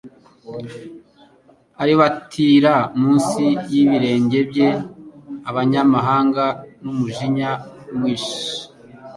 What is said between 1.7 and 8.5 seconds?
aribatira munsi y'ibirenge bye abanyamahanga n'umujinya mwinshi.